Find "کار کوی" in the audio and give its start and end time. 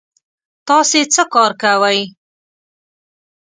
1.33-1.99